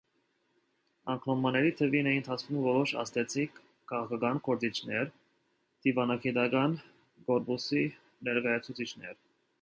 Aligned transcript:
Անգլոմանների 1.15 1.73
թվին 1.81 2.09
էին 2.11 2.25
դասվում 2.27 2.63
որոշ 2.67 2.93
ազդեցիկ 3.03 3.61
քաղաքական 3.93 4.41
գործիչներ, 4.49 5.13
դիվանագիտական 5.89 6.75
կորպուսի 7.31 7.85
ներկայացուցիչներ։ 8.31 9.19